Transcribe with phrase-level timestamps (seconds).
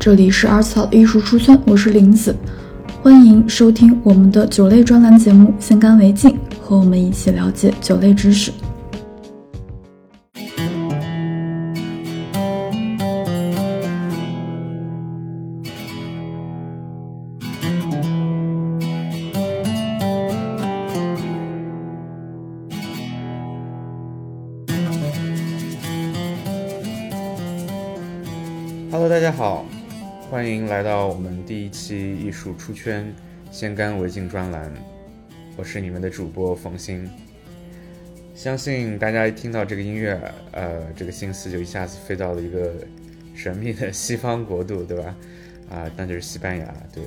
[0.00, 2.34] 这里是二次草艺术出圈，我是林子，
[3.02, 8.50] 欢迎收听我们的酒类专栏节目《先干为敬》，和我们一起了解酒类知识。
[30.70, 33.12] 来到我们第一期艺术出圈
[33.50, 34.72] 先干为敬专栏。
[35.56, 37.10] 我是你们的主播冯鑫。
[38.36, 40.16] 相信大家一听到这个音乐，
[40.52, 42.72] 呃，这个心思就一下子飞到了一个
[43.34, 45.16] 神秘的西方国度，对吧？
[45.68, 46.72] 啊，那就是西班牙。
[46.94, 47.02] 对，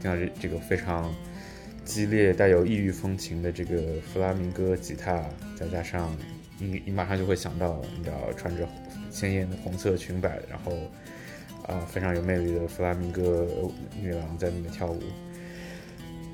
[0.00, 1.12] 听到这这个非常
[1.84, 5.20] 激烈、带有异域风情的这个弗拉明戈吉他，
[5.56, 6.16] 再加上
[6.56, 8.64] 你，你马上就会想到，你知道，穿着
[9.10, 10.72] 鲜艳的红色裙摆，然后。
[11.68, 13.46] 啊，非常有魅力的弗拉明戈
[14.00, 15.00] 女郎在里面跳舞。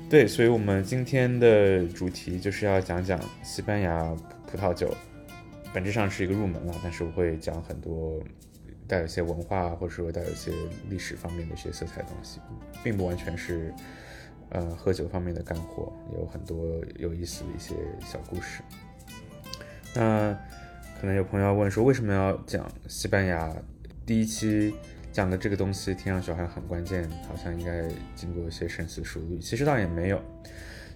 [0.09, 4.15] 对，所以我们今天的主题就是要讲讲西班牙
[4.47, 4.95] 葡萄酒，
[5.73, 8.17] 本质上是一个入门了，但是我会讲很多
[8.87, 10.53] 带有一些文化或者说带有一些
[10.89, 12.39] 历史方面的一些色彩的东西，
[12.81, 13.73] 并不完全是
[14.51, 17.73] 呃喝酒方面的干货，有很多有意思的一些
[18.05, 18.61] 小故事。
[19.93, 20.33] 那
[21.01, 23.53] 可能有朋友要问说，为什么要讲西班牙
[24.05, 24.73] 第一期？
[25.15, 29.39] 讲的这个东西听上去好像很关键，好像应该经过一些深思熟虑。
[29.39, 30.21] 其实倒也没有。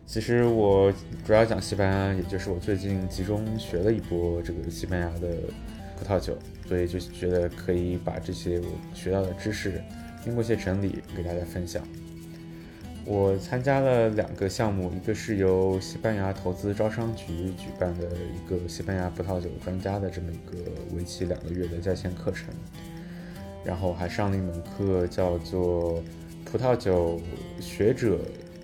[0.06, 0.94] 其实我
[1.26, 5.38] 主要讲西班牙，也就是我最近集中学了一波这个西班牙的
[5.98, 9.82] 葡萄酒，所以就觉得可以把这些我学到的知识
[10.22, 11.82] 经过一些整理给大家分享。
[13.06, 22.54] 我参加了两个项目，一个是由西班牙投资招商局举办的一个西班牙葡萄酒专家的这么一个为期两个月的在线课程。
[23.64, 26.02] 然后还上了一门课，叫做
[26.46, 27.22] 葡萄酒
[27.60, 28.18] 学者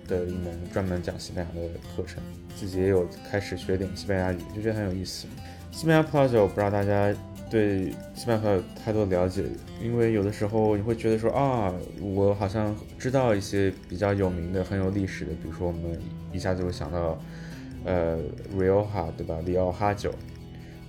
[0.08, 2.22] 的一门专门讲西班牙的课程。
[2.56, 5.26] 自己也有开始学点西班牙语，就觉得很有意思。
[5.70, 7.14] 西班牙葡萄酒，不知道大家
[7.50, 9.44] 对西班牙葡萄有太多了解，
[9.82, 16.00] 因为有的时候你会觉得说啊，我好像知道一些比较有名的、很有历史的，比如说我们
[16.32, 17.18] 一下就会想到，
[17.84, 18.18] 呃
[18.56, 19.38] ，Rioja 对吧？
[19.44, 20.10] 里奥哈酒，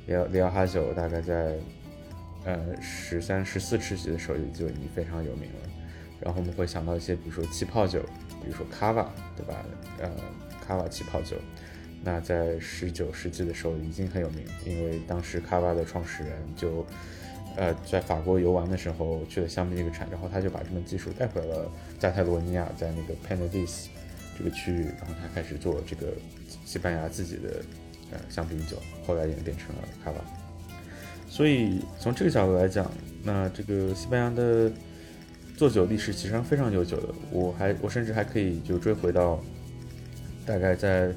[0.05, 1.57] 里奥里奥哈酒大概在。
[2.47, 5.59] 呃，十三、十四世纪的时候就已经非常有名了。
[6.21, 8.01] 然后我们会想到一些，比如说气泡酒，
[8.41, 9.65] 比如说卡瓦，对吧？
[9.99, 10.09] 呃，
[10.65, 11.35] 卡瓦气泡酒，
[12.05, 16.87] 那在十九世纪的时候已经很有名，因为当时卡瓦的创始人就
[17.57, 21.69] 呃在法国游玩的时候去了香槟这个产，然后他就把这门技术带回了
[21.99, 23.87] 加泰罗尼亚，在那个 Penedès
[24.37, 26.13] 这个区域，然后他开始做这个
[26.63, 27.61] 西班牙自己的
[28.13, 30.46] 呃香槟酒，后来演变成了卡瓦。
[31.37, 32.91] 所以从这个角度来讲，
[33.23, 34.71] 那这个西班牙的
[35.55, 37.13] 做酒历史其实非常悠久的。
[37.31, 39.39] 我还我甚至还可以就追回到
[40.47, 41.13] 大概在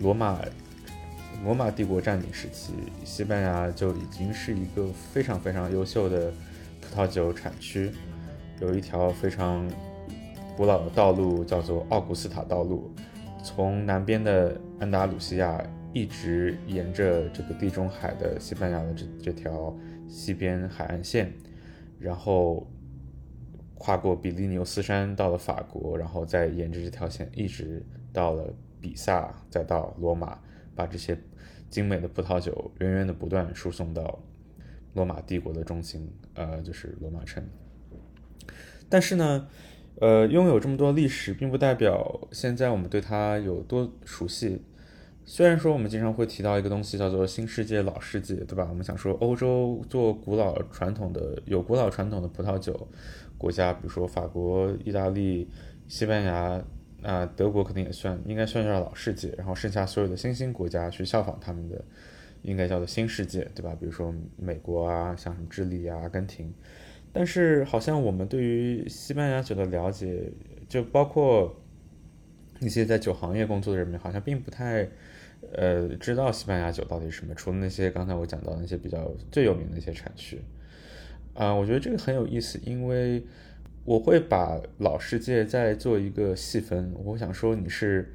[0.00, 0.40] 罗马
[1.44, 2.72] 罗马帝国占领时期，
[3.04, 6.32] 西班牙就已经是一个非常非常优秀的
[6.80, 7.92] 葡萄酒产区，
[8.60, 9.64] 有一条非常
[10.56, 12.92] 古老的道路叫做奥古斯塔道路，
[13.44, 15.64] 从南边的安达鲁西亚。
[15.94, 19.74] 一直沿着这个地中海的西班牙的这这条
[20.08, 21.32] 西边海岸线，
[22.00, 22.68] 然后
[23.76, 27.80] 跨过比利牛斯山到了法国，然后再沿着这条线一直
[28.12, 30.36] 到了比萨，再到罗马，
[30.74, 31.16] 把这些
[31.70, 34.18] 精美的葡萄酒源源的不断输送到
[34.94, 37.40] 罗马帝国的中心，呃，就是罗马城。
[38.88, 39.46] 但是呢，
[40.00, 44.60] 呃，拥有这么多历史，并不代表现在我们对它有多熟悉。
[45.26, 48.66] 虽然说我们经常会提到一个东西叫做新世界老世界，对吧？
[48.68, 52.86] 我们想说欧洲做古老传统的有古老传统的葡萄酒
[53.38, 55.48] 国家，比如说法国、意大利、
[55.88, 56.62] 西班牙，
[57.02, 59.32] 啊，德国肯定也算，应该算是老世界。
[59.38, 61.82] 然后剩下所有的新兴国家去效仿他们的，
[62.42, 63.74] 应该叫做新世界，对吧？
[63.80, 66.52] 比如说美国啊，像什么智利啊、阿根廷。
[67.14, 70.30] 但是好像我们对于西班牙酒的了解，
[70.68, 71.56] 就包括
[72.60, 74.86] 一些在酒行业工作的人们，好像并不太。
[75.54, 77.34] 呃，知道西班牙酒到底是什么？
[77.34, 80.40] 除了那些刚才我讲到那些比较最有名的一些产区，
[81.34, 83.24] 啊，我觉得这个很有意思，因为
[83.84, 86.92] 我会把老世界再做一个细分。
[87.04, 88.12] 我想说你是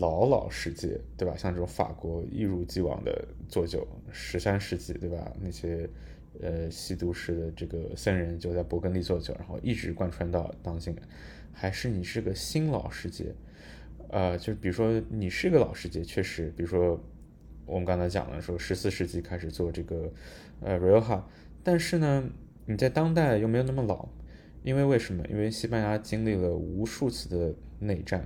[0.00, 1.36] 老老世界，对吧？
[1.36, 5.32] 像这种法国一如既往的做酒，十三世纪，对吧？
[5.40, 5.88] 那些
[6.40, 10.96] 呃西都市的这个僧人就在勃艮第做酒，然后一直贯穿到当今，
[11.52, 13.26] 还是你是个新老世界？
[14.14, 17.02] 呃，就是比如说你是个老世界，确实，比如说
[17.66, 20.08] 我们刚才讲了，说十四世纪开始做这个
[20.60, 21.20] 呃 Rioja，
[21.64, 22.30] 但是呢，
[22.64, 24.08] 你在当代又没有那么老，
[24.62, 25.26] 因为为什么？
[25.28, 28.24] 因为西班牙经历了无数次的内战，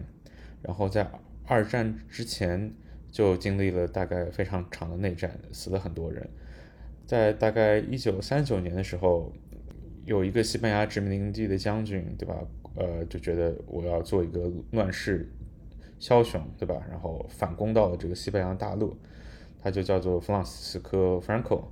[0.60, 1.10] 然后在
[1.46, 2.70] 二战之前
[3.10, 6.28] 就经历了大概非常长的内战，死了很多人。
[7.06, 9.32] 在大概一九三九年的时候，
[10.04, 12.46] 有一个西班牙殖民地的将军，对吧？
[12.74, 15.26] 呃，就觉得我要做一个乱世
[16.00, 16.82] 枭雄，对吧？
[16.90, 18.96] 然后反攻到了这个西班牙大陆，
[19.60, 21.62] 他就叫做弗朗斯科·弗兰科。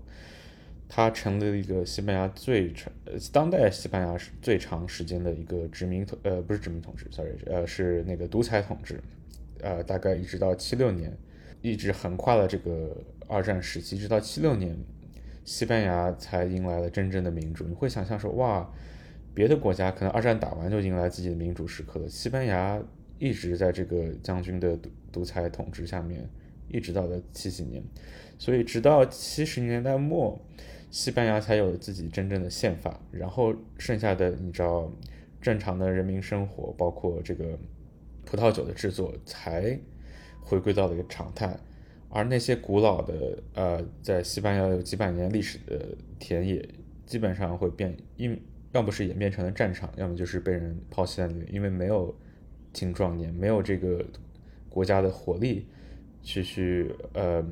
[0.89, 2.93] 他成立了一个西班牙最长，
[3.33, 9.01] 当代西班牙最长时间的一个殖民统，呃，不是殖民统治，sorry，呃，是那个独裁统治，
[9.61, 11.13] 呃，大概一直到七六年，
[11.61, 12.97] 一直横跨了这个
[13.27, 14.77] 二战时期，直到七六年。
[15.45, 17.65] 西班牙才迎来了真正的民主。
[17.67, 18.69] 你会想象说，哇，
[19.35, 22.81] 别的国家可能二战打完就迎来自己的民主时刻了，西班牙
[23.19, 26.29] 一直在这个将军的独独裁统治下面，
[26.69, 27.83] 一直到了七几年，
[28.39, 30.39] 所以直到七十年代末，
[30.91, 34.91] 西班牙才有自己真正的宪法，然后剩下的你知道，
[35.41, 37.59] 正常的人民生活，包括这个
[38.25, 39.79] 葡萄酒的制作，才
[40.41, 41.57] 回归到了一个常态。
[42.09, 46.67] 而那些古老的，呃，在西班牙有几百年历史的田野，
[47.05, 48.41] 基本上会变，因
[48.73, 52.15] 要不是演变成了战场，要么就是被人抛弃在那里，因为没有
[52.77, 54.05] 青壮年，没有这个
[54.69, 55.67] 国家的活力
[56.23, 57.43] 去去呃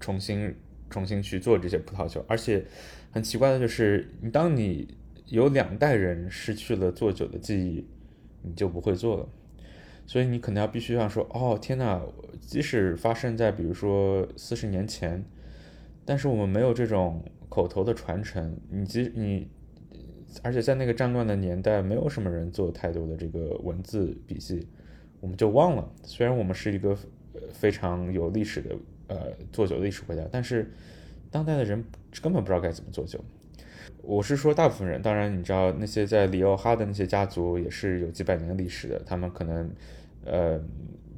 [0.00, 0.52] 重新
[0.90, 2.24] 重新去做这些葡萄酒。
[2.26, 2.64] 而且
[3.12, 4.96] 很奇怪的就是，当你
[5.26, 7.86] 有两代人失去了做酒的记忆，
[8.42, 9.28] 你就不会做了。
[10.04, 12.02] 所以你可能要必须要说，哦天呐，
[12.40, 15.24] 即使发生在比如说四十年前，
[16.04, 19.48] 但是我们没有这种口头的传承，你即你，
[20.42, 24.66] 而且在那个战乱的年代，没有什么人做太多的这个文字笔记，
[25.20, 25.90] 我们就忘了。
[26.02, 26.96] 虽然我们是一个
[27.52, 28.76] 非常有历史的
[29.08, 30.70] 呃做酒的历史国家，但是
[31.30, 31.84] 当代的人
[32.22, 33.18] 根本不知道该怎么做酒。
[34.02, 39.70] 我是说大部分人，当然你知道那些在里奥哈的那些家族也是有几百年的历史的，他们可能，
[40.24, 40.58] 呃，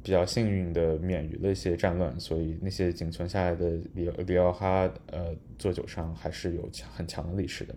[0.01, 7.75] 比较幸运的免于了一些战乱，所以那些仅存下来的里里奥哈呃做酒商还是有强很强的历史的。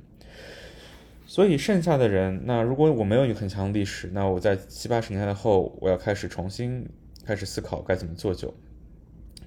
[1.31, 6.85] 所以剩下的人，那如果我没有一个很强的历史，那我在七八十年代后，我要开始重新
[7.25, 8.53] 开始思考该怎么做酒。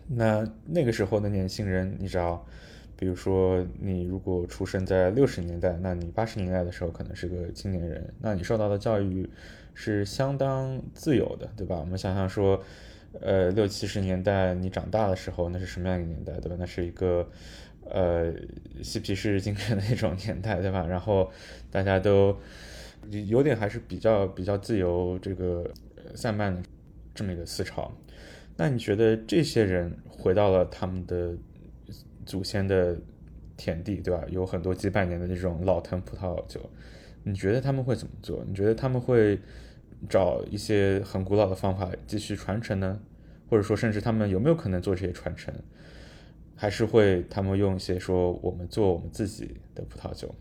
[0.08, 2.46] 那那个时候的年轻人，你知道。
[2.96, 9.30] 比如说，你如果出生在六十年代，那你八十年代的时候可能是个青年人，那你受到的教育
[9.74, 11.78] 是相当自由的，对吧？
[11.82, 12.64] 我们想想说，
[13.20, 16.56] 呃，六七十年代你长大的时候，那是什么样一个年代，对吧？
[16.58, 17.30] 那是一个
[17.90, 18.34] 呃
[18.82, 20.86] 嬉皮士精神的那种年代，对吧？
[20.86, 21.32] 然后
[21.72, 22.38] 大家都
[23.28, 25.70] 有点还是比较比较自由，这个
[26.16, 26.62] 散漫的
[27.14, 27.92] 这么一个思潮。
[28.58, 31.36] 那你觉得这些人回到了他们的？
[32.26, 32.98] 祖先的
[33.58, 34.24] 田地，对吧？
[34.30, 36.70] 有很多几百年的这种老藤葡萄酒，
[37.24, 38.46] 你觉得他们会怎么做？
[38.48, 39.38] 你觉得他们会
[40.08, 42.98] 找一些很古老的方法继续传承呢？
[43.50, 45.54] 或者说，甚至他们有没有可能做这些传承？
[46.56, 50.34] 还是会他们用一些说我们做我们自己的葡萄酒？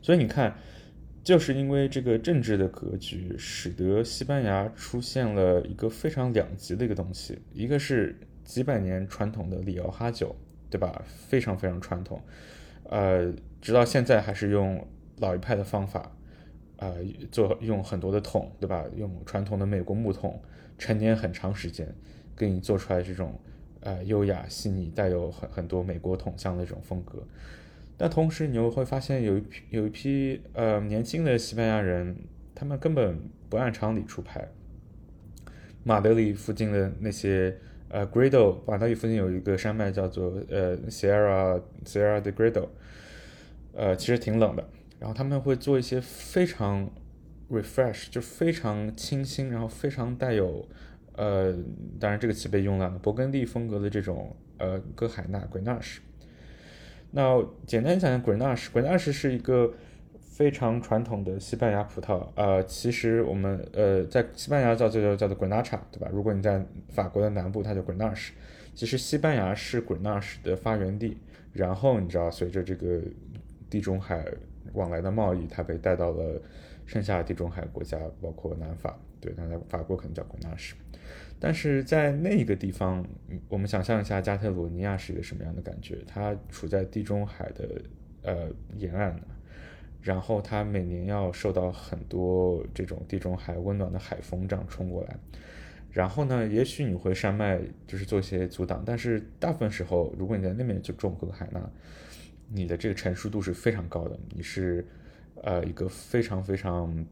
[0.00, 0.56] 所以你看，
[1.24, 10.34] 就是因为这个政治的格局，使得西班牙出现了一个非常两极的一个东西，一个是几百年传统的里奥哈酒。
[10.72, 11.04] 对吧？
[11.28, 12.18] 非常非常传统，
[12.84, 13.30] 呃，
[13.60, 14.82] 直到现在还是用
[15.18, 16.16] 老一派的方法，
[16.78, 16.96] 呃，
[17.30, 18.86] 做用很多的桶，对吧？
[18.96, 20.40] 用传统的美国木桶，
[20.78, 21.94] 陈年很长时间，
[22.34, 23.38] 给你做出来这种
[23.82, 27.22] 呃优雅细腻、带有很很多美国桶香的这种风格。
[27.96, 32.16] 但同时，你又会发现有一批有一批呃年轻的西班牙人，
[32.54, 34.48] 他们根本不按常理出牌。
[35.84, 37.58] 马德里附近的那些。
[37.94, 42.68] 呃，Grado，马德里附近有一个山脉叫做呃 Sierra Sierra de Grado，
[43.74, 44.66] 呃，其实挺冷的。
[44.98, 46.90] 然后他们会做一些非常
[47.50, 50.66] refresh，就非常清新，然后非常带有
[51.16, 51.52] 呃，
[52.00, 55.98] 当然这个词被用了，勃艮第风格的这种呃歌海纳 Grenache。
[57.10, 59.72] 那简单讲讲 Grenache，Grenache 是一个。
[60.34, 66.08] 非常传统的西班牙葡萄，呃，其实我们呃在西班牙叫这个叫做 Grenache，对吧？
[66.10, 68.30] 如果你在法国的南部，它叫 Grenache。
[68.74, 71.18] 其实西班牙是 Grenache 的发源地，
[71.52, 73.02] 然后你知道，随着这个
[73.68, 74.24] 地中海
[74.72, 76.40] 往来的贸易，它被带到了
[76.86, 80.72] 剩下的地中海国家，包括南法，对，那在法国可能叫 Grenache。
[81.40, 83.02] 但是在那一个地方，
[83.48, 85.98] 我们想象一下加泰罗尼亚是一个什么样的感觉？
[86.06, 87.82] 它处在地中海的
[88.22, 89.18] 呃沿岸。
[90.02, 95.16] 然后它每年要受到很多这种地中海温暖的海风这样冲过来，
[95.92, 101.70] 然后呢，也许你会山脉就是做一些阻挡，但是大部分时候，如果你在那边就种格海纳，
[102.48, 104.84] 你的这个成熟度是非常高的，你是
[105.40, 107.06] 呃一个非常非常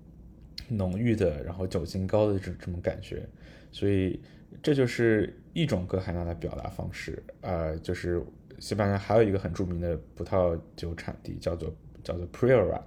[0.71, 3.27] 浓郁的，然后酒精高的这这种感觉，
[3.71, 4.21] 所以
[4.63, 7.23] 这就是一种哥海纳的表达方式。
[7.41, 8.23] 呃，就是
[8.59, 12.83] 西班牙还有一个很著名的葡萄酒产地叫做叫做 Priorat。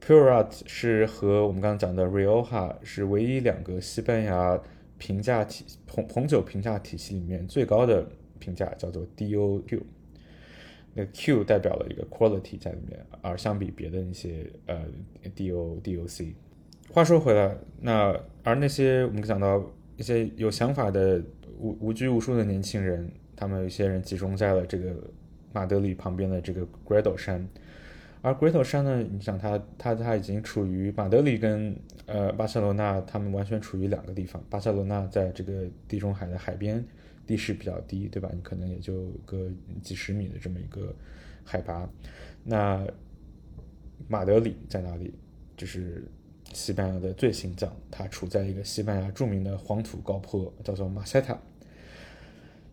[0.00, 4.60] Priorat 是和我们刚刚讲的 Rioja 是唯一两个西班牙
[4.98, 8.06] 评价体红红酒评价体系里面最高的
[8.38, 9.82] 评价，叫做 DOQ。
[10.94, 14.86] 那个 Q 代表了一个 quality 在里面，而相比别的那些呃
[15.34, 16.34] DO DOC。
[16.96, 19.62] 话说回来，那而那些我们讲到
[19.98, 21.22] 一些有想法的
[21.58, 24.94] 无无拘无束的年轻人，他们有一些人集中在了这个
[25.52, 27.46] 马德里旁边的这个 Grado 山，
[28.22, 31.76] 而 Grado 山呢，你想它它它已经处于马德里跟
[32.06, 34.42] 呃巴塞罗那，他们完全处于两个地方。
[34.48, 36.82] 巴塞罗那在这个地中海的海边。
[37.26, 38.30] 地势比较低，对吧？
[38.32, 39.50] 你可能也就个
[39.82, 40.94] 几十米的这么一个
[41.44, 41.86] 海拔。
[42.42, 42.86] 那
[44.08, 45.12] 马德里在哪里？
[45.56, 46.04] 就是
[46.56, 51.38] 西班牙的最心脏，它处在一个西班牙著名的黄土高坡，叫做马塞塔。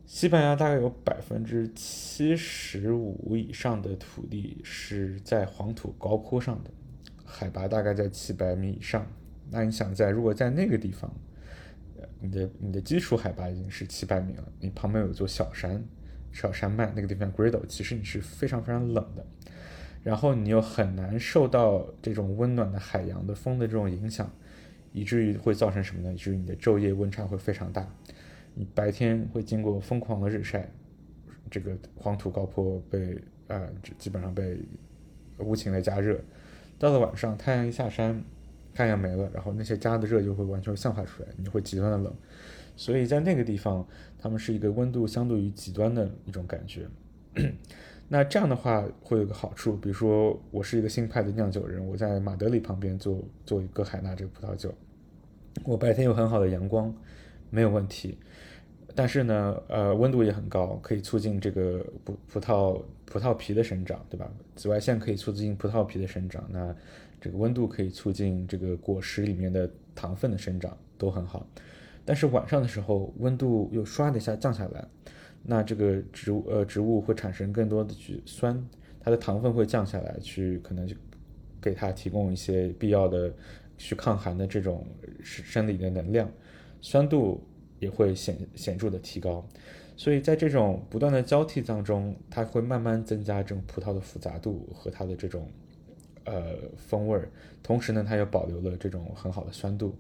[0.06, 6.72] 西班牙大概有百分之七十五以上的土地是在黄土高坡上的，
[7.26, 9.06] 海拔大概在七百米以上。
[9.52, 11.14] 那你想在如果在那个地方？
[12.22, 15.84] 你的你的基础海拔已经是七百米了，你旁边有座小山，
[16.32, 19.26] 小山脉那个地方 Grado，其实你是非常非常冷的，
[20.04, 24.32] 然后你又很难受到这种温暖的海洋的风的这种影响，
[24.92, 26.14] 以至于会造成什么呢？
[26.14, 27.88] 以至于你的昼夜温差会非常大，
[28.54, 30.70] 你白天会经过疯狂的日晒，
[31.50, 33.18] 这个黄土高坡被
[33.48, 33.68] 啊
[33.98, 34.60] 基本上被
[35.38, 36.20] 无情的加热，
[36.78, 38.24] 到了晚上太阳一下山。
[38.76, 42.12] 太阳没了，然后那些加的热就会完全散发出来，你会极端的冷，
[42.76, 46.88] 所以在那个地方，他们是一个温度相对于极端的一种感觉。
[48.14, 54.72] 那这样的话会有个好处，比如说我是一个新派的酿酒人，我在马德里旁边做做一个海纳这个葡萄酒，
[55.66, 56.94] 我白天有很好的阳光，
[57.50, 58.16] 没有问题。
[58.94, 64.32] 但是呢，呃，温度也很高，可以促进这个葡葡萄葡萄皮的生长，对吧？
[64.56, 66.76] 紫外线可以促进葡萄皮的生长，那。
[67.20, 71.48] 这个温度可以促进这个果实里面的糖分的生长，都很好。
[72.04, 74.86] 但是晚上的时候，温度又唰的一下降下来，
[75.44, 78.66] 那这个植物呃植物会产生更多的去酸，
[79.00, 80.96] 它的糖分会降下来，去可能就
[81.62, 83.34] 给它提供一些必要的
[83.78, 84.88] 去抗寒的这种
[85.22, 86.32] 生理的能量，
[86.82, 87.44] 酸度
[87.80, 89.48] 也会显显著的提高。
[89.96, 95.48] 所以在这种不断的交替当中，它会慢慢增加这种葡萄的复杂度和它的这种。
[96.26, 97.30] 呃，风味儿，
[97.62, 99.94] 同时呢，它又保留了这种很好的酸度，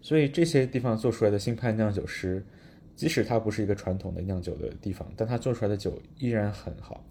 [0.00, 2.46] 所以这些地方做出来的新派酿酒师，
[2.94, 7.04] 即使它不是一个传统的酿酒的地方，但它做出来的酒依然很好。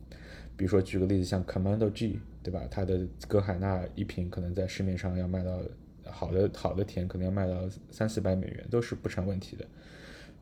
[0.56, 2.62] 比如说，举个例子，像 Commando G，对吧？
[2.70, 5.60] 它的格海纳一瓶可能在市面上要卖到
[6.06, 9.66] 好的好的甜，可能要卖到三四百美元，都是不成问题的。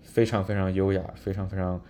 [0.01, 1.81] 非常非常优雅，非常非常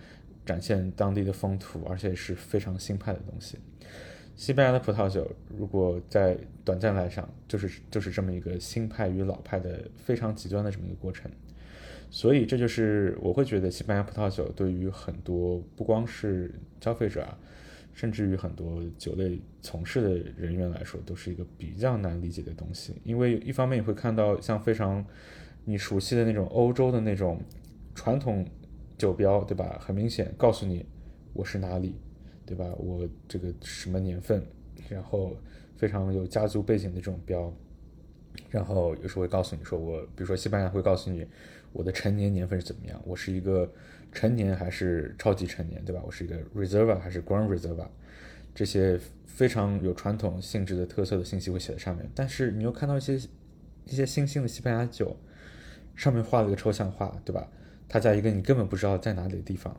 [0.46, 3.58] 展现当地的风土，而且是非常新派的东西。
[4.36, 11.30] 西班牙的葡萄酒，如果在短暂来上，就是就是这么一个新派与老派的非常极端的这么一个过程，
[12.12, 17.36] 所以这就是我会觉得西班牙葡萄酒对于很多不光是消费者啊，
[17.92, 22.94] 甚至于很多酒类从事的人员来说，都是一个比较难理解的东西。
[23.02, 25.04] 因为一方面你会看到像非常
[25.64, 27.40] 你熟悉的那种欧洲的那种
[27.94, 28.46] 传统
[28.96, 29.78] 酒标，对吧？
[29.80, 30.86] 很明显告诉你
[31.32, 31.96] 我是哪里。
[32.44, 32.66] 对吧？
[32.76, 34.44] 我这个什么年份，
[34.90, 35.34] 然后
[35.76, 37.50] 非常有家族背景的这种标，
[38.50, 41.24] 然后有时候会告诉你说，我比如说西班牙会告诉你
[41.72, 43.70] 我的成年年份是怎么样，我是一个
[44.12, 46.02] 成年还是超级成年，对吧？
[46.04, 47.86] 我是一个 reserva 还是 grand reserva，
[48.54, 52.08] 这些非常有传统性质的特色的信息会写在上面。
[52.14, 53.14] 但是你又看到一些
[53.86, 55.16] 一些新兴的西班牙酒，
[55.96, 57.48] 上面画了一个抽象画，对吧？
[57.88, 59.76] 它在一个你根本不知道在哪里的地方，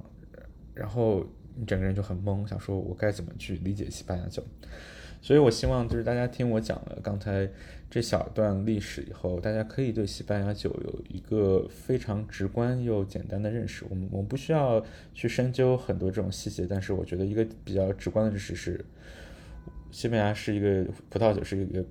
[0.73, 1.25] 然后。
[1.55, 4.43] 你整个人就很懵，想说我该怎么去理解西班牙酒？
[5.23, 7.49] 所以我希望就是大家听我讲了刚才
[7.89, 13.85] 这小段历史以后，大家可以对西班牙酒有一个非常直观又简单的认识。
[13.89, 18.83] 我们我们不需要去深究很多这种细节，但是我觉得一个比较直观的认识是，
[19.91, 21.85] 西班牙是一个葡萄酒是一个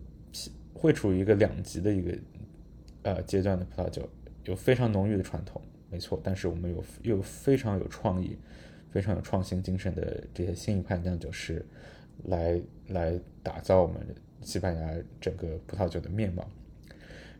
[0.74, 2.14] 会处于一个两极的一个
[3.00, 4.06] 呃阶段的葡萄酒，
[4.44, 8.36] 有非常浓郁的传统，没错，但是我们有又非常有创意。
[8.90, 11.64] 非常有创新精神的这些新一派酿酒师，
[12.24, 12.60] 来
[12.92, 13.96] 来打造我们
[14.40, 16.46] 西班牙整个葡萄酒的面貌。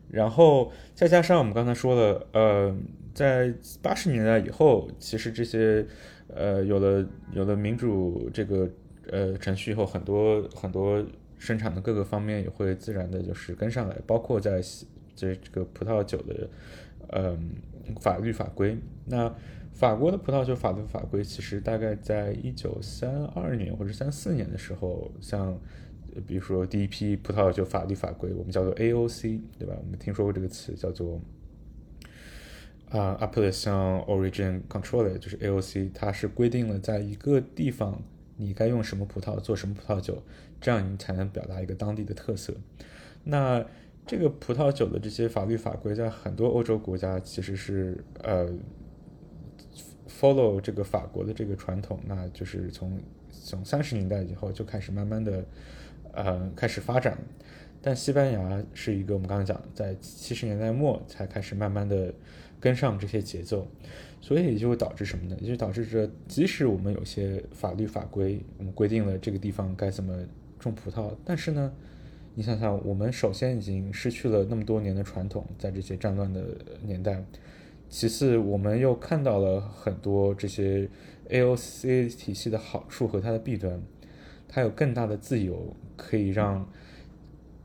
[0.09, 2.75] 然后再加上我们刚才说了，呃，
[3.13, 5.85] 在八十年代以后，其实这些
[6.27, 8.69] 呃有了有了民主这个
[9.09, 11.03] 呃程序以后，很多很多
[11.39, 14.61] 生产的各个方面也会自然的就是跟上来，包括在
[15.15, 16.49] 这这个葡萄酒的
[17.09, 17.55] 嗯
[17.99, 18.77] 法律法规。
[19.05, 19.33] 那
[19.73, 25.59] 法国的葡萄酒法律法规其实大概在一九三二年或者三四年的时候，像
[26.27, 29.75] 比如说第一批葡萄酒法律法规，我们叫做 AOC，对吧？
[29.77, 31.19] 我们听说过这个词叫做
[32.89, 37.99] 啊 Appellation Origin Control，就是 AOC，它是规定了在一个地方
[38.37, 40.21] 你该用什么葡萄做什么葡萄酒，
[40.61, 42.53] 这样你才能表达一个当地的特色。
[43.23, 43.65] 那
[44.05, 48.49] 这个葡萄酒的这些法律法规在很多欧洲国家其实是呃。
[50.21, 52.97] follow 这个法国的这个传统，那就是从
[53.29, 55.43] 从三十年代以后就开始慢慢的，
[56.13, 57.17] 呃，开始发展。
[57.81, 62.13] 但西班牙是一个我们刚才讲，在七十年代末才开始慢慢的
[62.57, 63.67] 跟上这些节奏，
[64.21, 65.35] 所以就会导致什么呢？
[65.41, 70.17] 也就导致着，即使我们有些法律法规，我们规定了这个地方该怎么
[70.57, 71.73] 种葡萄，但是呢，
[72.35, 76.43] 你想想，我们首先已经失去了那么多年的传统，在这些战乱的
[76.81, 77.23] 年代。
[77.89, 80.89] 其次，我们又看到了很多这些
[81.29, 83.79] AOC 体系的好处和它的弊端。
[84.47, 86.67] 它有更大的自由，可以让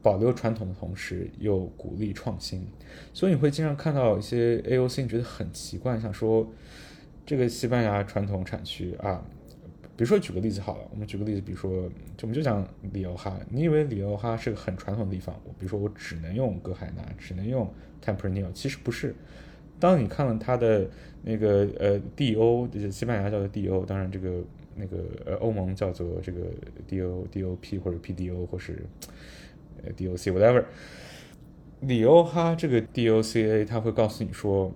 [0.03, 2.67] 保留传统的同时又鼓励创新。
[3.15, 6.47] 所以你会经常看到一些 AOC，你觉得很奇怪，想说
[7.25, 9.25] 这个西班牙传统产区啊，
[9.99, 11.71] 比如说举个例子好了，我们举个例子，比如说
[12.17, 15.35] 就我们就讲里欧哈，你以为里欧哈是个很传统的地方？
[15.45, 17.69] 我比如说我只能用格海纳，只能用
[18.01, 19.13] Tempranillo，其实不是。
[19.81, 20.89] 当你看了它的
[21.23, 24.41] 那个呃 DO，西班牙叫做 DO，当然这个
[24.77, 26.43] 那个呃欧盟叫做这个
[26.89, 28.81] DO DOP 或者 PDO 或是
[29.85, 30.65] 呃 DOC whatever，
[31.81, 34.73] 里欧哈这个 DOCA 它会告诉你说，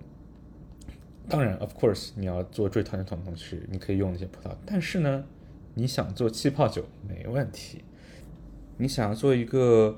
[1.33, 5.25] 当然 of course 你要做最传统的同时，你可以用那些葡萄，但是呢，
[5.73, 7.83] 你想做气泡酒没问题，
[8.77, 9.97] 你想要做一个。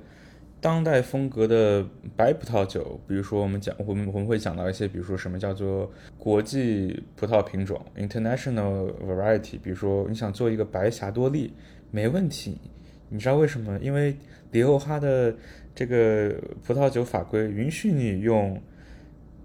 [0.62, 9.60] 当代风格的白葡萄酒，比如说我们讲，我们我们会讲到一些，比如说什么叫做国际葡萄品种 （international variety）。
[9.62, 11.54] 比如说你想做一个白霞多丽，
[11.92, 12.58] 没问题。
[13.10, 13.78] 你知道为什么？
[13.80, 14.18] 因为
[14.54, 15.36] 里欧哈的
[15.76, 18.60] 这个葡萄酒法规允许你用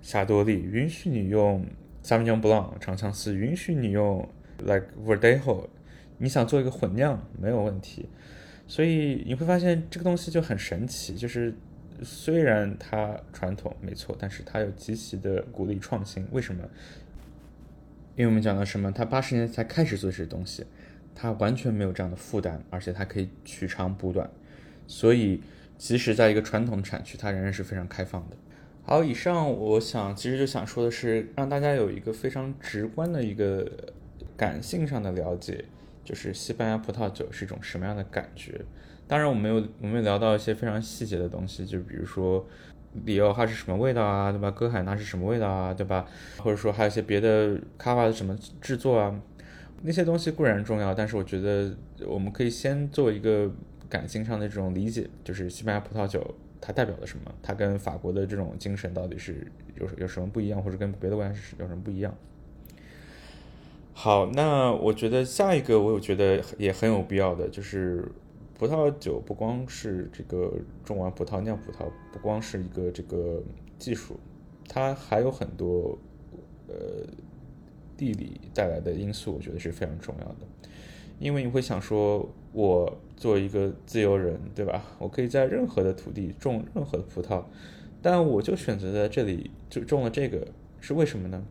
[0.02, 1.64] 霞多丽，允许你用
[2.02, 5.68] Sauvignon Blanc 长相思，允许你用 like Verdejo。
[6.18, 8.06] 你想做一个混酿，没有问题。
[8.66, 11.54] 所以你会发现这个东西就很神奇，就是
[12.02, 16.26] 虽然它传统没错，但是它又极其的鼓励创新。
[16.30, 16.62] 为什么？
[18.16, 18.92] 因为我们讲到什么？
[18.92, 20.64] 它八十年才开始做这些东西，
[21.14, 24.30] 它完全没有这样的负担，而且它可以取长补短。
[24.86, 25.40] 所以
[25.78, 28.36] 即使在一个传统产区，它仍然是非常开放的。
[28.82, 33.64] 好，以上我想其实就想说的是，让大家有一个非常直观的一个
[34.36, 35.64] 感性上的了解。
[36.02, 38.60] 就是西班牙葡萄酒是一种什么样的感觉？
[39.06, 42.44] 当然，我们有我们有聊到一些非常细节的东西，就比如说
[43.04, 44.50] 里奥哈是什么味道啊，对吧？
[44.50, 46.04] 哥海纳是什么味道啊，对吧？
[46.38, 49.20] 或者说还有一些别的卡瓦的什么制作啊，
[49.82, 51.76] 那些东西固然重要，但是我觉得
[52.08, 53.48] 我们可以先做一个
[53.88, 57.34] 感性上的这种理解，就是西班牙葡萄酒它代表了什么？
[57.42, 62.14] 它跟法国的这种精神到底是有有什么不一样，或者跟别的国家是有什么不一样？
[63.92, 68.10] 好，那我觉得下一个，我觉得也很有必要的，就是
[68.58, 70.52] 葡萄酒不光是这个
[70.84, 73.42] 种完葡萄酿葡萄，不光是一个这个
[73.78, 74.18] 技术，
[74.68, 75.98] 它还有很多
[76.68, 76.74] 呃
[77.96, 80.46] 地理带来的因素，我觉得是非常重要的。
[81.18, 84.82] 因为你会想说，我作为一个自由人，对吧？
[84.98, 87.44] 我可以在任何的土地种任何的葡萄，
[88.02, 90.44] 但我就选择在这里就种了这个，
[90.80, 91.46] 是为什么呢？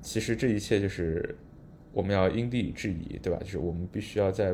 [0.00, 1.36] 其实这一切就是。
[1.96, 3.38] 我们要因地制宜，对吧？
[3.38, 4.52] 就是我们必须要在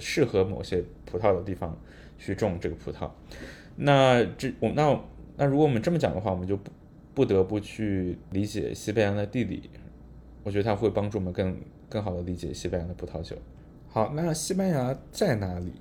[0.00, 1.78] 适合某些葡萄的地方
[2.16, 3.10] 去种这个葡萄。
[3.76, 4.98] 那这我那
[5.36, 6.70] 那如果我们这么讲的话，我们就不
[7.12, 9.68] 不得不去理解西班牙的地理。
[10.42, 13.36] 我觉得它会帮助我们更更好的理解西班牙的葡萄酒。
[13.90, 15.72] 好，那西班牙在哪里？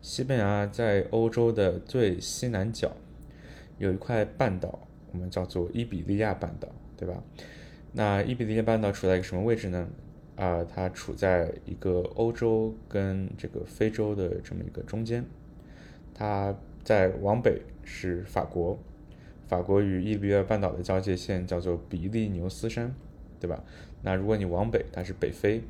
[0.00, 2.92] 西班牙在欧洲的最西南角，
[3.76, 7.20] 有一块半岛，我们叫做伊比利亚半岛，对吧？
[7.92, 9.88] 那伊比利亚半岛处在一个什么位置呢？
[10.36, 15.24] 啊，它处在一个欧洲跟这个非洲的这么一个中间，
[16.14, 18.78] 它在往北是法国，
[19.48, 22.94] 法国与伊比利亚半岛的交界线叫做比利牛斯山，
[23.40, 23.64] 对吧？
[24.02, 25.62] 那如果你往北，它是北非，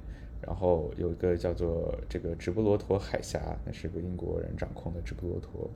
[0.46, 5.70] 然后有一个叫做这个直布罗陀海峡，那是个英国人掌控的直布罗陀。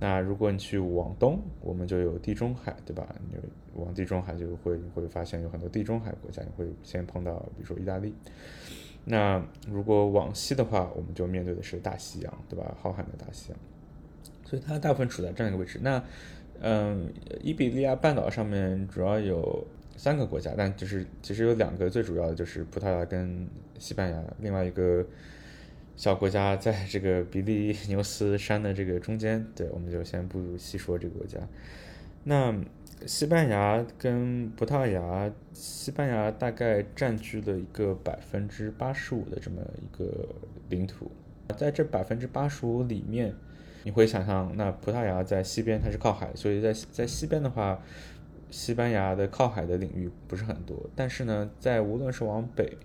[0.00, 3.06] 那如果你去往东，我们就有地中海，对吧？
[3.30, 3.36] 你
[3.74, 8.12] 往地中海就会你会发现有很多地中海国家，你会先碰到，比如说意大利。
[9.04, 12.76] 那如果往西的话，我们就面对的是大西洋，对吧？
[12.80, 13.58] 浩瀚的大西洋。
[14.44, 15.78] 所以它大部分处在这样一个位置。
[15.82, 16.02] 那，
[16.60, 19.64] 嗯，伊比利亚半岛上面主要有
[19.96, 23.46] 三个国家，但就是其实有两个最主要的就是葡萄牙跟
[23.78, 25.04] 西班牙，另外一个
[25.96, 29.46] 小国家在这个比利牛斯山的这个中间。
[29.54, 31.38] 对，我们就先不细说这个国家。
[32.24, 32.54] 那
[33.06, 40.28] 西班牙跟葡萄牙，西班牙大概占据了一个百分之八十五的这么一个
[40.68, 41.10] 领土，
[41.56, 43.34] 在这百分之八十五里面。
[43.84, 47.82] 你会想象，那葡萄牙在西边，它是靠海，所以在在西边的话，
[48.52, 50.78] 西班牙的靠海的领域不是很多。
[50.94, 52.76] 但是呢，在无论是往北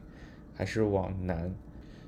[0.56, 1.54] 还是往南，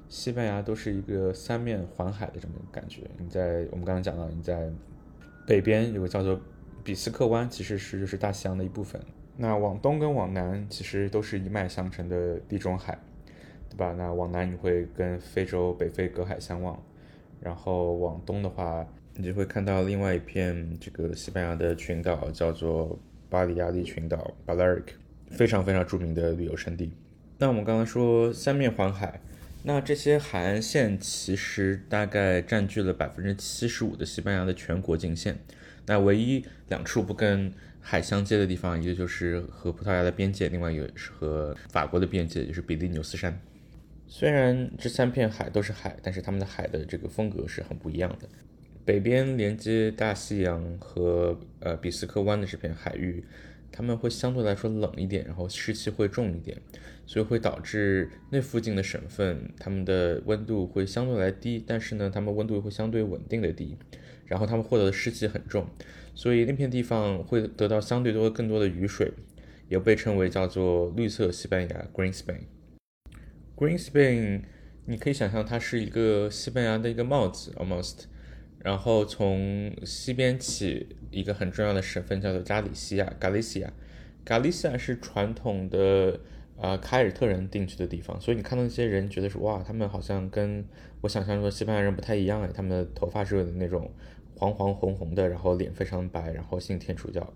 [0.07, 3.01] 西班牙都是一个三面环海的这么一个感觉。
[3.19, 4.71] 你在我们刚刚讲到，你在
[5.45, 6.39] 北边有个叫做
[6.83, 8.99] 比斯克湾，其实是就是大西洋的一部分。
[9.37, 12.97] 那往东跟往南其实都是一脉相承的地中海，
[13.69, 13.93] 对吧？
[13.93, 16.81] 那往南你会跟非洲北非隔海相望。
[17.39, 24.83] 然后往东的话，你就会看到另外一片这个西班牙的群岛，叫做巴里亚利群岛 （Balearic），
[25.29, 26.91] 非常非常著名的旅游胜地。
[27.37, 29.21] 那我们刚刚说三面环海，
[29.63, 35.37] 那这些海岸线其实大概占据了百分之七十五的西班牙的全国境线。
[35.85, 43.39] 那唯一两处不跟海相接的地方，一个就是和葡萄牙的边界，另外一个是和法国的边界，就是比利牛斯山。
[44.07, 48.27] 虽然这三片海都是海，但是它们的海的这个风格是很不一样的。
[48.85, 53.23] 北边连接大西洋和呃比斯克湾的这片海域，
[53.71, 56.57] 它们会相对来说冷一点，然后湿气会重一点，
[57.05, 63.77] 所以会导致那附近的省份它们的温度会相对来低，但是呢，它们温度会相对稳定的低，
[64.25, 65.67] 然后它们获得的湿气很重，
[66.15, 69.11] 所以那片地方会得到相对多更多的雨水，
[69.67, 72.41] 也被称为叫做绿色西班牙 （Green Spain）。
[73.55, 74.41] Green Spain，
[74.85, 78.05] 你可以想象它是一个西班牙的一个帽子，almost。
[78.59, 83.69] 然后从西边起，一个很重要的省份叫做加里西亚 （Galicia）。
[84.25, 86.19] Galicia 是传统的
[86.57, 90.63] 啊凯尔特人定居的地方，所以你看到那些人，觉得说哇，他们好像跟
[91.01, 93.89] 我想象中的西班牙人不太一样哎，他们的头发是那种
[94.35, 97.33] 黄黄红红的，然后脸非常白，然后信天主教。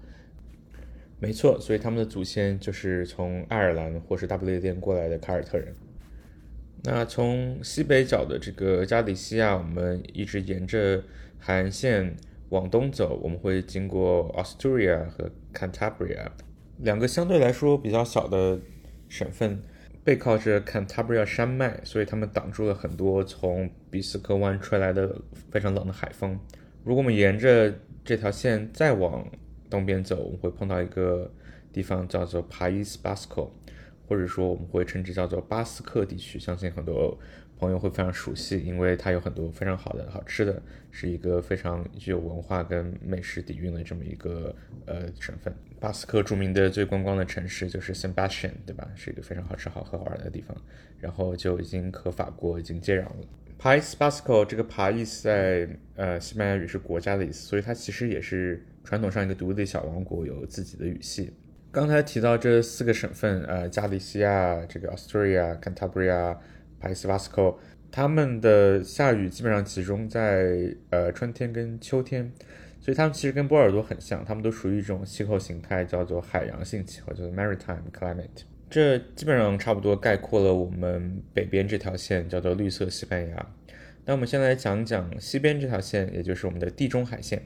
[1.20, 5.74] 没错，所以他们的祖先就是从爱尔兰或是大不列颠过来的凯尔特人。
[6.86, 11.02] 那从西北角的这个加里西亚，我们一直沿着
[11.40, 12.14] 海岸线
[12.50, 16.28] 往东走，我们会经过 Asturia 和 Cantabria
[16.80, 18.60] 两个相对来说比较小的
[19.08, 19.62] 省份，
[20.04, 25.16] 背靠着 Cantabria 山脉，所以它们挡住了很多从比斯科湾吹来的
[25.52, 26.38] 非常冷的海风。
[26.84, 29.26] 如果我们沿着这条线再往
[29.70, 31.32] 东边走，我们会碰到一个
[31.72, 33.52] 地方叫做 País Basco。
[34.08, 37.18] 或者说我们会称之叫做巴斯克地区，相信很多
[37.58, 40.62] 朋友会非常熟悉，因为它有很多非常好的好吃的，
[40.92, 45.54] 是一个非常具有文化跟美食底蕴的这么一个呃省份。
[45.80, 48.90] 巴斯克著名的最观光的城市就是 Sebastian，对吧？
[48.96, 50.56] 是一个非常好吃、好喝、好玩的地方。
[51.00, 53.18] 然后就已经和法国已经接壤了。
[53.60, 61.34] País Basco 这个 País 在呃西班牙语是国家的意思，所以它其实也是传统上一个独立的小王国，有自己的语系。
[61.74, 66.38] 刚才提到这四个省份，呃，加利西亚、这个 Asturia、Cantabria、
[66.80, 67.56] País Vasco，
[67.92, 72.32] 他们的下雨基本上集中在呃春天跟秋天，
[72.80, 78.44] 所以他们其实跟波尔多很像，他们都属于一种气候形态，叫做海洋性气候，叫做 Maritime Climate。
[78.70, 83.48] 这基本上差不多概括了我们北边这条线，叫做绿色西班牙。
[84.06, 87.42] 那我们先来讲讲西边这条线，也就是我们的地中海线。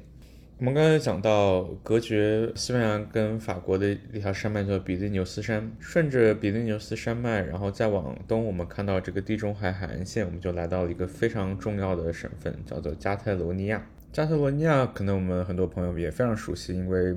[0.59, 13.85] 我们刚才讲到隔绝西班牙跟法国的一条山脉叫比利牛斯山，顺着比利牛斯山脉，然后再往东，我们看到这个地中海海岸线，我们就来到了一个非常重要的省份，叫做加泰罗尼亚。
[14.11, 17.15] 加泰罗尼亚可能我们很多朋友也非常熟悉，因为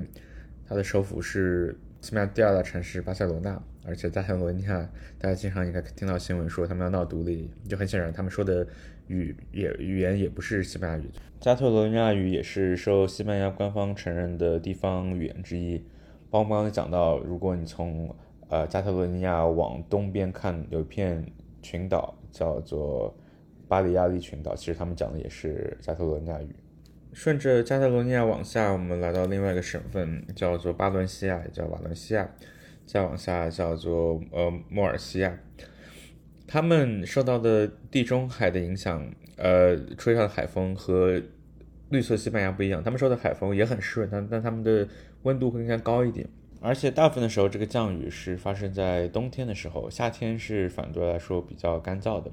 [0.69, 8.67] 它的首府是西班牙第二大城市巴塞罗那，而且加泰罗尼亚大家经常应该听到新闻说他们要闹独立，就很显然他们说的。
[9.11, 15.83] 语也语言也不是西班牙语，加特罗尼亚语也是受西班牙官方承认的地方语言之一。
[16.29, 18.15] 包括刚才讲到，如果你从
[18.47, 21.25] 呃加特罗尼亚往东边看，有一片
[21.61, 23.13] 群岛叫做
[23.67, 26.55] 巴里亚利群岛，其实他们讲的也是加特罗尼亚语。
[27.11, 32.29] 顺着加特罗尼亚往下，我们来到另外一个省份，叫做巴伦西亚，也叫瓦伦西亚。
[32.85, 35.37] 再往下叫做呃莫尔西亚。
[36.51, 41.21] 他们受到的地中海的影响，呃，吹上的海风和
[41.91, 42.83] 绿色西班牙不一样。
[42.83, 44.85] 他们受的海风也很湿润，但但他们的
[45.23, 46.27] 温度会更加高一点。
[46.59, 52.29] 而且大部分的时候，这个降雨是发生在冬天的时候，夏天是反对来说比较干燥的。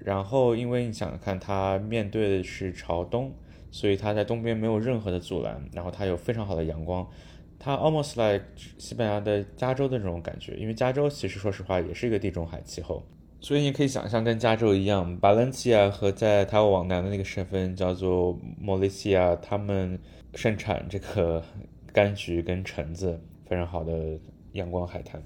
[0.00, 3.32] 然后，因为你想看它面对的是朝东，
[3.70, 7.08] 所以它在东边没有任何的阻拦，然后它有非常好的阳光，
[7.56, 8.44] 它 almost like
[8.78, 10.56] 西班牙的加州的这种感觉。
[10.56, 13.00] 因为加州其实说实话也是一个地中海气候，
[13.40, 19.98] 所以你可以想象跟加州一样，巴伦西亚和在它往南的那个省份叫做莫雷西亚，他们
[20.34, 21.42] 盛产这个
[21.94, 24.18] 柑橘跟橙子，非常好的
[24.52, 25.22] 阳光海滩。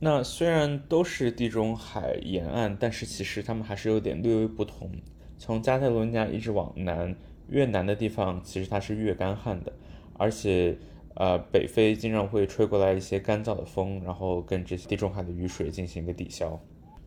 [0.00, 4.90] 那虽然都是地中海沿岸，但是其实它们还是有点略微不同。
[5.38, 7.14] 从加泰罗尼亚一直往南，
[7.48, 9.72] 越南的地方其实它是越干旱的，
[10.18, 10.76] 而且，
[11.14, 16.60] 呃，北非经常会吹过来一些干燥的风，然后跟这些地中海的雨水进行一个抵消。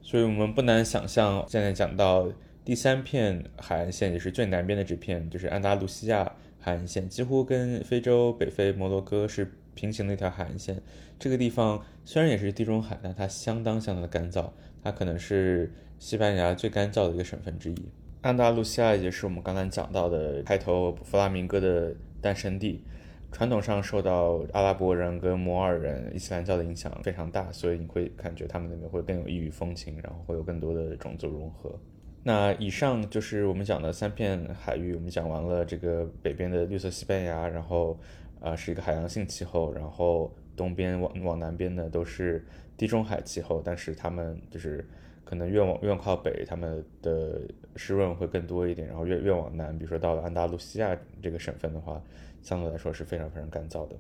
[0.09, 2.27] 所以，我们不难想象，现在讲到
[2.65, 9.51] 第三片海岸线，也是最南边的这片，就是安达卢西亚海岸线，几乎跟非洲北非摩洛哥是。
[9.75, 10.81] 平行的一条海岸线，
[11.17, 14.49] 这个地方虽然也是地中海，但它相当相当的干燥，
[14.83, 17.75] 它可能是西班牙最干燥的一个省份之一。
[18.21, 22.83] 安达卢西亚也是我们刚才讲到的开头弗拉明戈的诞生地，
[23.31, 31.77] 传统上受到阿拉伯人跟摩尔人、伊斯兰教的影响非常大，所以你会感觉他们那边会更有异域风情，然后会有更多的种族融合。
[32.23, 37.99] 那以上就是我们讲的三片海域，我们讲完了这个北边的绿色西班牙，然后。
[38.41, 44.87] 啊，是一个海洋性气候，然后东边往往南边呢都是地中海气候，但是他们就是
[45.29, 47.39] 可能越往越靠北，他们的
[47.75, 52.01] 湿润会更多一点，然后越越往南，比如说到了安达卢西亚这个省份的话，
[52.41, 53.95] 相对来说是非常非常干燥的。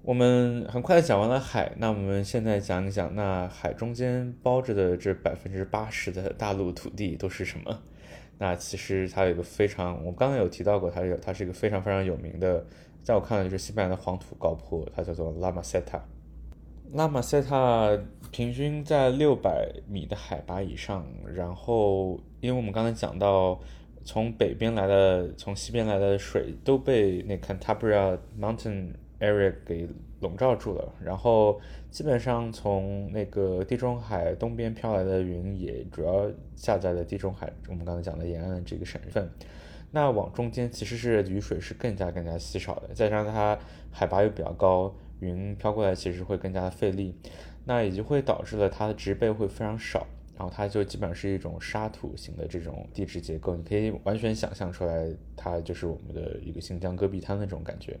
[0.00, 7.82] 我们很快的讲完了海，那我们现在讲一讲，那海中间包着的这百分之八十的大陆土地都是什么？
[8.38, 12.64] 那其实它有一个非常，我们刚才有提到过，它有它是一个非常非常有名的。
[13.02, 16.02] 在我看来，就是西班牙的黄土高坡，它叫做拉马塞塔。
[16.92, 17.96] 拉马塞塔
[18.32, 21.06] 平均在六百米的海拔以上。
[21.34, 23.60] 然后，因为我们刚才讲到，
[24.04, 29.88] 从北边来的、从西边来的水都被那 Cantabria Mountain Area 给
[30.20, 30.92] 笼罩住了。
[31.00, 39.30] 然后，基本上从那个地中海东边飘来的云也主要下在了地中海，我们刚才讲的沿岸这个省份。
[39.92, 43.58] 那往中间其实是雨水是更加更加稀少的，再加上它
[43.90, 47.14] 海拔又比较高，云飘过来其实会更加的费力，
[47.64, 50.06] 那也就会导致了它的植被会非常少，
[50.36, 57.98] 然后它就基本上是一种沙土型的这种地质结构，你可以完全想象出来，它就是我们的一个新疆戈壁滩的这种感觉。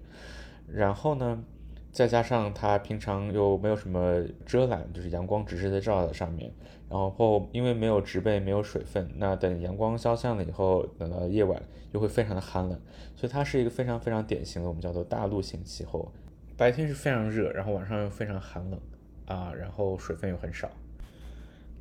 [0.66, 1.44] 然后呢？
[1.92, 6.48] 再加上它平常又没有什么遮拦，就是阳光直直的照在上面，
[6.88, 12.80] 然后因为没有植被、没有水分，那等阳光消散了以后，等到夜晚又会非常的寒冷，
[13.16, 16.12] 所以它是一个非常非常典型的我们叫做大陆性气候，
[16.60, 18.78] 白天是非常热，然后晚上又非常寒冷
[19.24, 20.70] 啊，然后水分又很少。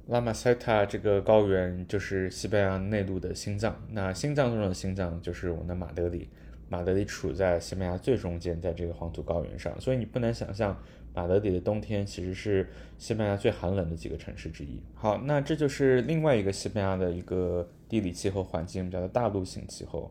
[0.07, 6.29] 拉马塞塔这个高原就是西班牙内陆的心脏，那心脏中的心脏就是我们的马德里。
[6.69, 10.81] 马德里处在西班牙最中间，在这个黄土高原上，所以你不难想象，
[11.13, 12.65] 马德里的冬天其实是
[12.97, 14.81] 西班牙最寒冷的几个城市之一。
[14.95, 20.09] 好，那这就是另外一个西班牙的一个地理气候环境，我们叫做大陆性气候。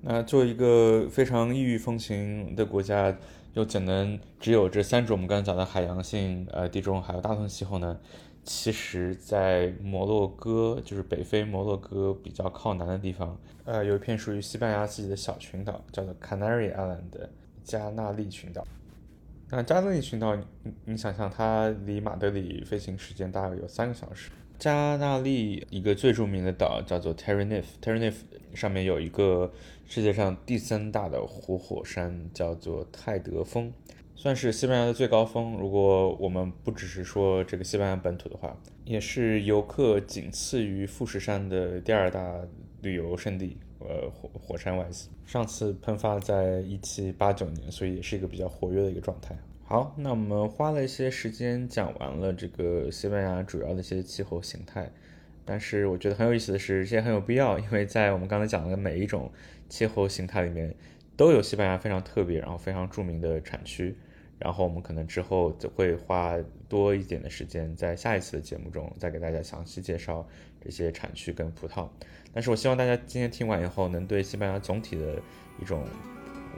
[0.00, 3.16] 那作为一个非常异域风情的国家，
[3.54, 7.98] 又怎能只有这三种我们刚才讲的海洋性、呃地中海和大陆气候呢？
[8.44, 17.28] 其实，在摩洛哥，就是北非摩洛哥比较靠南的地方，呃，有一片属于西班牙自己的小群岛，叫做 Canary Island，
[17.62, 18.66] 加纳利群岛。
[19.50, 24.30] 那加纳利群岛，你你想象它离马德里飞行时间大概有三个小时。
[24.58, 28.16] 加纳利一个最著名的岛叫做 Tenerife，Tenerife
[28.54, 29.52] 上面有一个
[29.86, 33.72] 世界上第三大的活火山，叫做泰德峰。
[34.16, 35.56] 算是西班牙的最高峰。
[35.56, 42.40] 如果我们不只是说这个西班牙本土的话，也是游客仅次于富士山的第二大
[42.82, 43.56] 旅游胜地。
[43.80, 49.38] 呃，火火山外子上次喷发在一七八九年，所以也是一个比较活跃的一个状态。
[49.70, 54.90] 好，那我们花了一些时间讲完了这个西班牙主要的一些气候形态，
[55.44, 59.30] 但是我觉得很有意思的是，这些很有必要，因为在我们刚才讲的每一种
[59.68, 60.74] 气候形态里面，
[61.18, 63.94] 都有西班牙非常特别，然后非常著名的产区。
[64.38, 66.34] 然后我们可能之后就会花
[66.66, 70.26] 多一点的时间，在下一次的节目中再给大家详细介绍
[70.64, 71.86] 这些产区跟葡萄。
[72.32, 75.20] 但是我希望大家今天听完以后，能对西班牙总体的
[75.60, 75.84] 一种，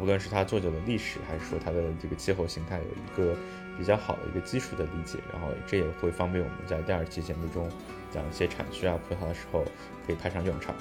[0.00, 3.36] 无论是它做酒的历史，还是说它的这个气候形态，有一个
[3.76, 5.18] 比较好的一个基础的理解。
[5.32, 7.70] 然后这也会方便我们在第二期节目中
[8.10, 9.62] 讲一些产区啊、葡萄的时候
[10.06, 10.74] 可以派上用场。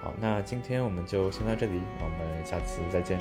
[0.00, 3.18] 好，那今天我们就先到这里，我们下次再见。